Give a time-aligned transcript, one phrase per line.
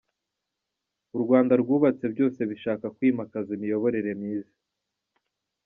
[1.15, 4.53] u Rwanda rwubatse byose bishaka kwimakaza imiyoborere myiza.